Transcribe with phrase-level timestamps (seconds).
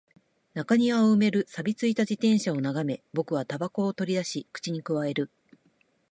[0.55, 5.29] 中庭を埋める錆び付いた自転車を眺め、僕は煙草を取り出し、口に咥える